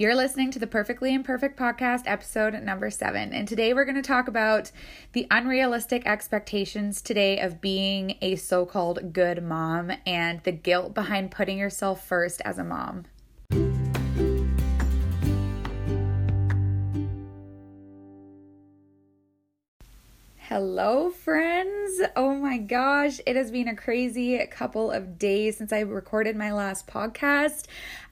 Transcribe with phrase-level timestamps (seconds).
[0.00, 3.34] You're listening to the Perfectly Imperfect podcast, episode number seven.
[3.34, 4.72] And today we're going to talk about
[5.12, 11.30] the unrealistic expectations today of being a so called good mom and the guilt behind
[11.30, 13.04] putting yourself first as a mom.
[20.62, 22.02] Hello, friends.
[22.14, 26.52] Oh my gosh, it has been a crazy couple of days since I recorded my
[26.52, 27.64] last podcast.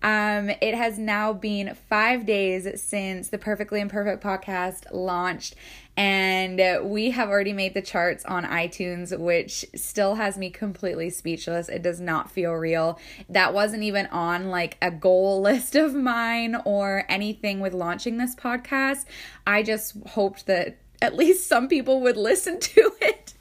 [0.02, 5.56] Um, it has now been five days since the Perfectly Imperfect podcast launched,
[5.94, 11.68] and we have already made the charts on iTunes, which still has me completely speechless.
[11.68, 12.98] It does not feel real.
[13.28, 18.34] That wasn't even on like a goal list of mine or anything with launching this
[18.34, 19.04] podcast.
[19.46, 23.34] I just hoped that at least some people would listen to it.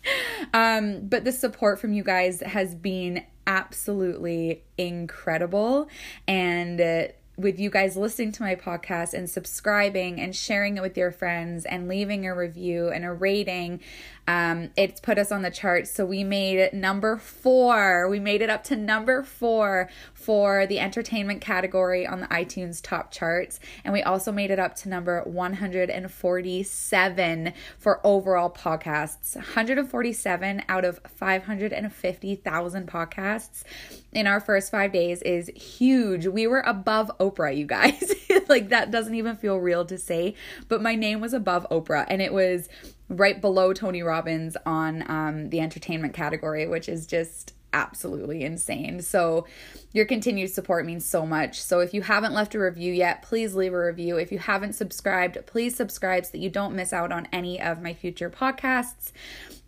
[0.54, 5.88] Um, but the support from you guys has been absolutely incredible.
[6.28, 10.98] And uh, with you guys listening to my podcast and subscribing and sharing it with
[10.98, 13.80] your friends and leaving a review and a rating,
[14.28, 15.92] um, it's put us on the charts.
[15.92, 18.10] So we made it number four.
[18.10, 23.12] We made it up to number four for the entertainment category on the iTunes top
[23.12, 23.60] charts.
[23.86, 29.36] And we also made it up to number 147 for overall podcasts.
[29.36, 33.64] 147 out of 550,000 podcasts
[34.12, 36.26] in our first five days is huge.
[36.26, 38.14] We were above Oprah, you guys.
[38.48, 40.36] like that doesn't even feel real to say,
[40.68, 42.70] but my name was above Oprah and it was
[43.10, 49.02] right below Tony Robbins on um, the entertainment category, which is just absolutely insane.
[49.02, 49.46] So,
[49.94, 51.62] your continued support means so much.
[51.62, 54.18] So, if you haven't left a review yet, please leave a review.
[54.18, 57.82] If you haven't subscribed, please subscribe so that you don't miss out on any of
[57.82, 59.12] my future podcasts.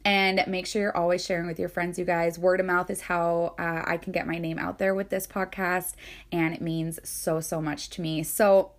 [0.09, 2.39] And make sure you're always sharing with your friends, you guys.
[2.39, 5.27] Word of mouth is how uh, I can get my name out there with this
[5.27, 5.93] podcast,
[6.31, 8.23] and it means so, so much to me.
[8.23, 8.71] So,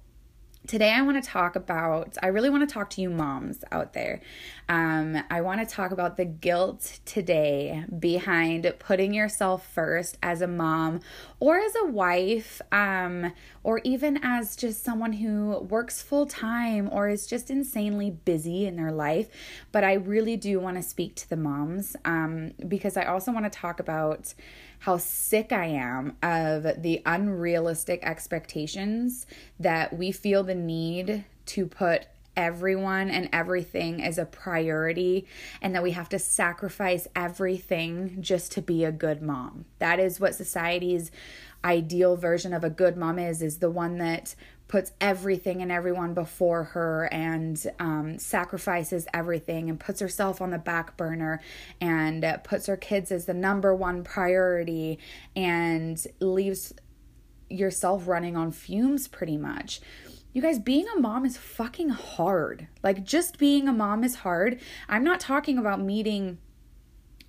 [0.67, 3.95] Today, I want to talk about, I really want to talk to you moms out
[3.95, 4.21] there.
[4.69, 10.47] Um, I want to talk about the guilt today behind putting yourself first as a
[10.47, 11.01] mom
[11.41, 13.33] or as a wife, um,
[13.65, 18.77] or even as just someone who works full time or is just insanely busy in
[18.77, 19.29] their life.
[19.73, 23.51] But I really do want to speak to the moms um, because I also want
[23.51, 24.35] to talk about
[24.81, 29.27] how sick I am of the unrealistic expectations
[29.59, 35.27] that we feel the need to put everyone and everything as a priority
[35.61, 39.67] and that we have to sacrifice everything just to be a good mom.
[39.79, 41.11] That is what society's
[41.63, 44.35] ideal version of a good mom is is the one that
[44.71, 50.59] puts everything and everyone before her and um, sacrifices everything and puts herself on the
[50.59, 51.41] back burner
[51.81, 54.97] and puts her kids as the number one priority
[55.35, 56.73] and leaves
[57.49, 59.81] yourself running on fumes pretty much.
[60.33, 62.69] You guys, being a mom is fucking hard.
[62.85, 64.61] Like, just being a mom is hard.
[64.89, 66.39] I'm not talking about meeting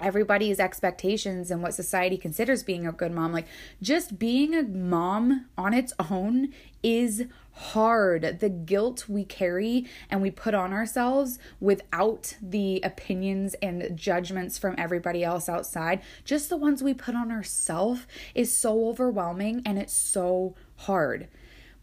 [0.01, 3.31] everybody's expectations and what society considers being a good mom.
[3.31, 3.47] Like,
[3.81, 6.53] just being a mom on its own
[6.83, 8.39] is hard.
[8.39, 14.75] The guilt we carry and we put on ourselves without the opinions and judgments from
[14.77, 19.93] everybody else outside, just the ones we put on ourselves, is so overwhelming and it's
[19.93, 21.27] so hard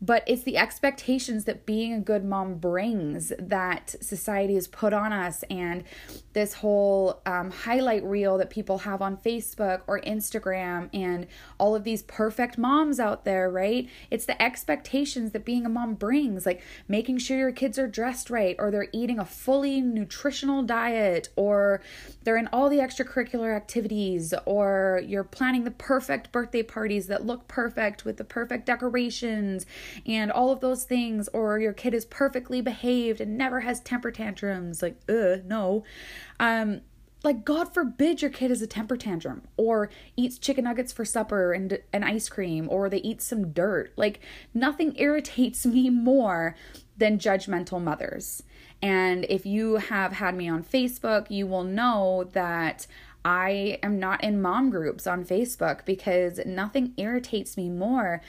[0.01, 5.13] but it's the expectations that being a good mom brings that society has put on
[5.13, 5.45] us.
[5.51, 5.85] And
[6.39, 11.27] this whole um, highlight reel that people have on facebook or instagram and
[11.59, 13.89] all of these perfect moms out there right?
[14.09, 18.31] It's the expectations that being a mom brings like making sure your kids are dressed
[18.31, 21.81] right or they're eating a fully nutritional diet or
[22.23, 27.49] they're in all the extracurricular activities or you're planning the perfect birthday parties that look
[27.49, 29.67] perfect with the perfect decorations
[30.07, 34.11] and all of those things, or your kid is perfectly behaved and never has temper
[34.11, 34.83] tantrums.
[34.83, 35.85] Like, uh, no.
[36.41, 36.83] Um,
[37.25, 41.53] like god forbid your kid has a temper tantrum or eats chicken nuggets for supper
[41.53, 44.21] and an ice cream or they eat some dirt like
[44.55, 46.55] nothing irritates me more
[46.97, 48.43] than judgmental mothers
[48.81, 52.87] and if you have had me on facebook you will know that
[53.25, 58.23] I am not in mom groups on Facebook because nothing irritates me more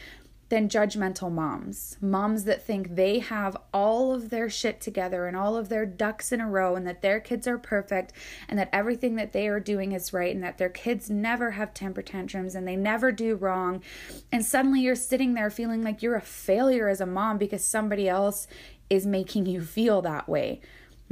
[0.49, 1.97] than judgmental moms.
[2.01, 6.31] Moms that think they have all of their shit together and all of their ducks
[6.31, 8.13] in a row and that their kids are perfect
[8.47, 11.73] and that everything that they are doing is right and that their kids never have
[11.73, 13.83] temper tantrums and they never do wrong.
[14.31, 18.09] And suddenly you're sitting there feeling like you're a failure as a mom because somebody
[18.09, 18.47] else
[18.89, 20.61] is making you feel that way.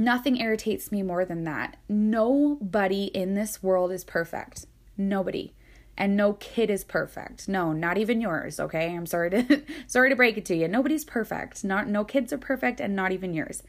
[0.00, 1.76] Nothing irritates me more than that.
[1.88, 4.66] Nobody in this world is perfect.
[4.96, 5.54] Nobody.
[5.98, 7.48] And no kid is perfect.
[7.48, 8.94] No, not even yours, okay?
[8.94, 10.68] I'm sorry to sorry to break it to you.
[10.68, 11.64] Nobody's perfect.
[11.64, 13.62] Not no kids are perfect and not even yours.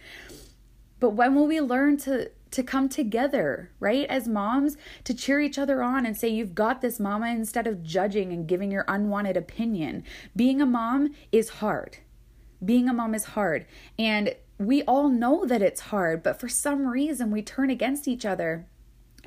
[1.00, 4.08] But when will we learn to to come together, right?
[4.08, 7.84] As moms, to cheer each other on and say, You've got this, mama, instead of
[7.84, 10.04] judging and giving your unwanted opinion.
[10.36, 11.98] Being a mom is hard.
[12.64, 13.66] Being a mom is hard.
[13.98, 18.26] And we all know that it's hard, but for some reason we turn against each
[18.26, 18.68] other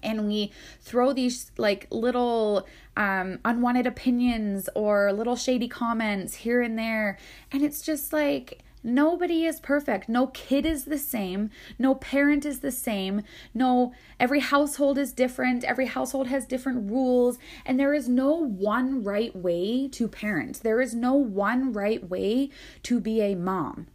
[0.03, 2.67] and we throw these like little
[2.97, 7.19] um, unwanted opinions or little shady comments here and there.
[7.51, 10.09] And it's just like, Nobody is perfect.
[10.09, 11.51] No kid is the same.
[11.79, 13.23] No parent is the same.
[13.55, 15.63] No, every household is different.
[15.63, 17.39] Every household has different rules.
[17.65, 20.63] And there is no one right way to parent.
[20.63, 22.51] There is no one right way
[22.83, 23.87] to be a mom.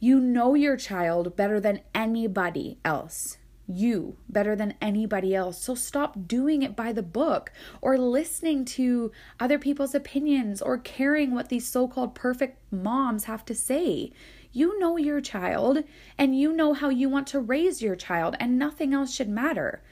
[0.00, 5.62] You know your child better than anybody else you better than anybody else.
[5.62, 11.34] So stop doing it by the book or listening to other people's opinions or caring
[11.34, 14.12] what these so called perfect moms have to say.
[14.52, 15.84] You know your child
[16.18, 19.82] and you know how you want to raise your child, and nothing else should matter.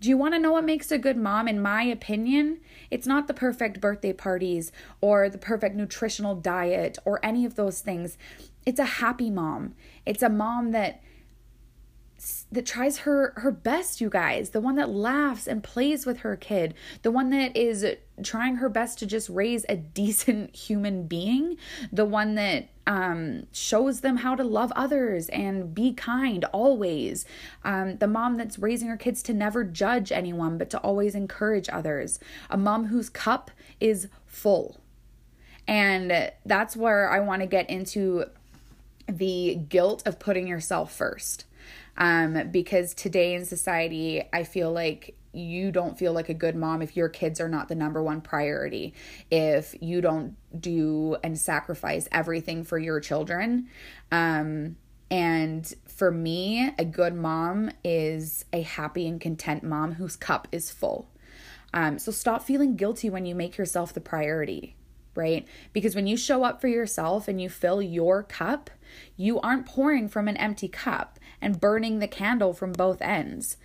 [0.00, 1.46] Do you want to know what makes a good mom?
[1.46, 2.60] In my opinion,
[2.90, 4.72] it's not the perfect birthday parties
[5.02, 8.16] or the perfect nutritional diet or any of those things.
[8.64, 9.74] It's a happy mom.
[10.06, 11.02] It's a mom that
[12.52, 14.50] that tries her her best you guys.
[14.50, 16.74] The one that laughs and plays with her kid.
[17.02, 17.84] The one that is
[18.22, 21.56] trying her best to just raise a decent human being.
[21.92, 27.24] The one that um, shows them how to love others and be kind always.
[27.64, 31.68] Um, the mom that's raising her kids to never judge anyone but to always encourage
[31.68, 32.18] others.
[32.48, 34.80] A mom whose cup is full.
[35.68, 38.24] And that's where i want to get into
[39.06, 41.44] the guilt of putting yourself first
[41.96, 46.82] um, because today in society, I feel like you don't feel like a good mom
[46.82, 48.94] if your kids are not the number one priority,
[49.30, 53.68] if you don't do and sacrifice everything for your children.
[54.10, 54.76] Um,
[55.10, 60.70] and for me, a good mom is a happy and content mom whose cup is
[60.70, 61.08] full.
[61.72, 64.74] Um, so stop feeling guilty when you make yourself the priority,
[65.14, 65.46] right?
[65.72, 68.70] Because when you show up for yourself and you fill your cup,
[69.16, 73.56] you aren't pouring from an empty cup and burning the candle from both ends,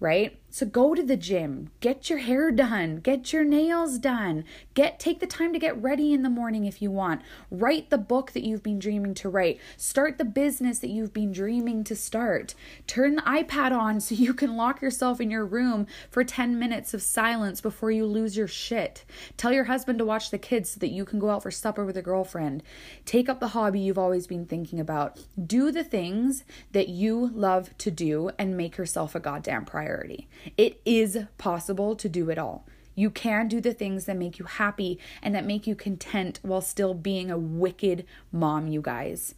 [0.00, 0.38] right?
[0.56, 4.42] So go to the gym, get your hair done, get your nails done,
[4.72, 7.20] get take the time to get ready in the morning if you want.
[7.50, 9.60] Write the book that you've been dreaming to write.
[9.76, 12.54] Start the business that you've been dreaming to start.
[12.86, 16.94] Turn the iPad on so you can lock yourself in your room for 10 minutes
[16.94, 19.04] of silence before you lose your shit.
[19.36, 21.84] Tell your husband to watch the kids so that you can go out for supper
[21.84, 22.62] with a girlfriend.
[23.04, 25.18] Take up the hobby you've always been thinking about.
[25.38, 30.26] Do the things that you love to do and make yourself a goddamn priority.
[30.56, 32.66] It is possible to do it all.
[32.94, 36.62] You can do the things that make you happy and that make you content while
[36.62, 39.34] still being a wicked mom, you guys.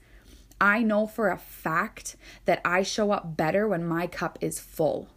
[0.60, 5.08] I know for a fact that I show up better when my cup is full.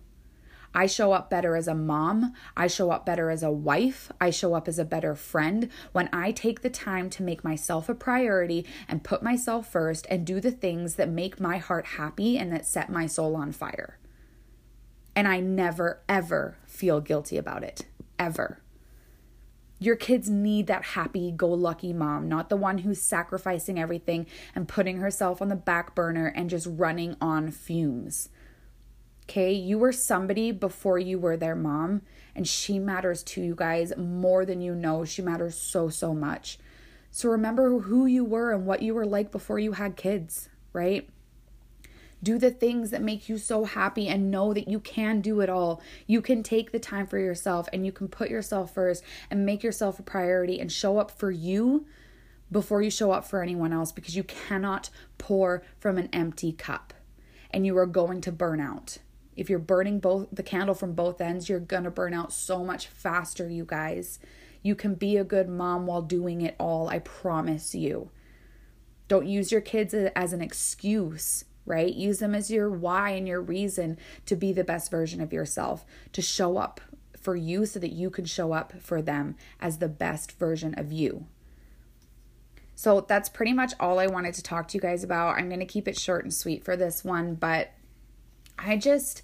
[0.74, 2.34] I show up better as a mom.
[2.56, 4.12] I show up better as a wife.
[4.22, 7.90] I show up as a better friend when I take the time to make myself
[7.90, 12.38] a priority and put myself first and do the things that make my heart happy
[12.38, 13.98] and that set my soul on fire.
[15.16, 17.86] And I never, ever feel guilty about it.
[18.18, 18.60] Ever.
[19.80, 24.68] Your kids need that happy go lucky mom, not the one who's sacrificing everything and
[24.68, 28.30] putting herself on the back burner and just running on fumes.
[29.24, 32.02] Okay, you were somebody before you were their mom,
[32.36, 35.04] and she matters to you guys more than you know.
[35.04, 36.60] She matters so, so much.
[37.12, 41.10] So remember who you were and what you were like before you had kids, right?
[42.24, 45.50] Do the things that make you so happy and know that you can do it
[45.50, 45.82] all.
[46.06, 49.64] You can take the time for yourself and you can put yourself first and make
[49.64, 51.86] yourself a priority and show up for you
[52.52, 56.94] before you show up for anyone else because you cannot pour from an empty cup
[57.50, 58.98] and you are going to burn out.
[59.36, 62.64] If you're burning both the candle from both ends, you're going to burn out so
[62.64, 64.20] much faster, you guys.
[64.62, 68.12] You can be a good mom while doing it all, I promise you.
[69.08, 71.94] Don't use your kids as an excuse right?
[71.94, 75.86] Use them as your why and your reason to be the best version of yourself,
[76.14, 76.82] to show up
[77.20, 80.92] for you so that you can show up for them as the best version of
[80.92, 81.26] you.
[82.76, 85.38] So that's pretty much all I wanted to talk to you guys about.
[85.38, 87.72] I'm going to keep it short and sweet for this one, but
[88.58, 89.22] I just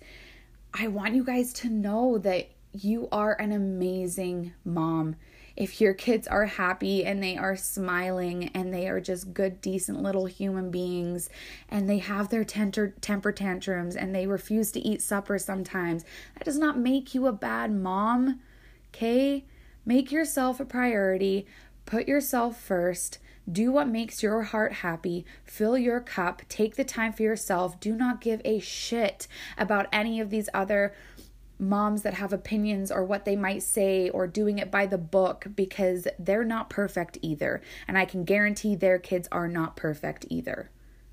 [0.73, 5.15] I want you guys to know that you are an amazing mom
[5.57, 10.01] if your kids are happy and they are smiling and they are just good, decent
[10.01, 11.29] little human beings
[11.67, 16.45] and they have their temper, temper tantrums and they refuse to eat supper sometimes, that
[16.45, 18.39] does not make you a bad mom.
[18.93, 19.45] Okay?
[19.83, 21.47] Make yourself a priority,
[21.85, 23.17] put yourself first.
[23.49, 25.25] Do what makes your heart happy.
[25.45, 26.41] Fill your cup.
[26.49, 27.79] Take the time for yourself.
[27.79, 29.25] Do not give a shit
[29.57, 30.93] about any of these other
[31.59, 35.47] moms that have opinions or what they might say or doing it by the book
[35.55, 37.61] because they're not perfect either.
[37.87, 40.69] And I can guarantee their kids are not perfect either.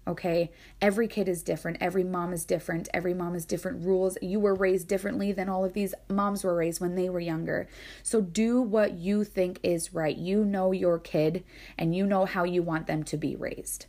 [0.06, 1.78] Okay, every kid is different.
[1.80, 2.90] Every mom is different.
[2.92, 4.18] Every mom has different rules.
[4.20, 7.68] You were raised differently than all of these moms were raised when they were younger.
[8.02, 10.16] So do what you think is right.
[10.16, 11.42] You know your kid
[11.78, 13.86] and you know how you want them to be raised.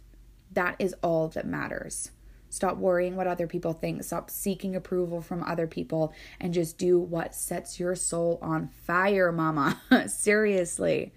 [0.53, 2.11] That is all that matters.
[2.55, 4.03] Stop worrying what other people think.
[4.03, 9.31] Stop seeking approval from other people and just do what sets your soul on fire,
[9.33, 9.81] mama.
[10.07, 11.13] Seriously.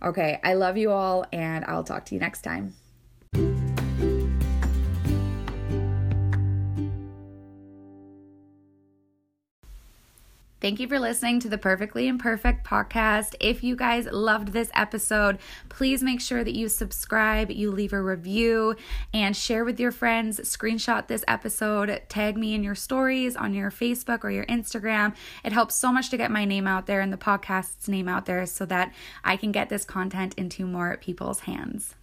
[0.00, 2.74] Okay, I love you all and I'll talk to you next time.
[10.66, 13.36] Thank you for listening to the Perfectly Imperfect podcast.
[13.38, 18.02] If you guys loved this episode, please make sure that you subscribe, you leave a
[18.02, 18.74] review,
[19.14, 20.40] and share with your friends.
[20.40, 25.14] Screenshot this episode, tag me in your stories on your Facebook or your Instagram.
[25.44, 28.26] It helps so much to get my name out there and the podcast's name out
[28.26, 28.92] there so that
[29.22, 31.94] I can get this content into more people's hands.